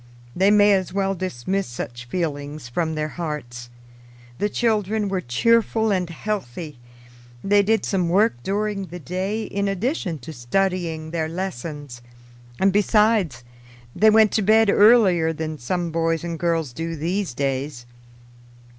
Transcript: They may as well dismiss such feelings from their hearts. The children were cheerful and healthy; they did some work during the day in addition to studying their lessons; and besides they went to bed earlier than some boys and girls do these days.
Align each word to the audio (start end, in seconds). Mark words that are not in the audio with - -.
They 0.35 0.49
may 0.49 0.73
as 0.73 0.91
well 0.91 1.13
dismiss 1.13 1.67
such 1.67 2.05
feelings 2.05 2.67
from 2.67 2.95
their 2.95 3.07
hearts. 3.09 3.69
The 4.39 4.49
children 4.49 5.09
were 5.09 5.21
cheerful 5.21 5.91
and 5.91 6.09
healthy; 6.09 6.79
they 7.43 7.61
did 7.61 7.85
some 7.85 8.09
work 8.09 8.33
during 8.41 8.85
the 8.87 8.97
day 8.97 9.43
in 9.43 9.67
addition 9.67 10.17
to 10.17 10.33
studying 10.33 11.11
their 11.11 11.29
lessons; 11.29 12.01
and 12.59 12.73
besides 12.73 13.43
they 13.95 14.09
went 14.09 14.31
to 14.31 14.41
bed 14.41 14.71
earlier 14.71 15.31
than 15.33 15.59
some 15.59 15.91
boys 15.91 16.23
and 16.23 16.39
girls 16.39 16.73
do 16.73 16.95
these 16.95 17.35
days. 17.35 17.85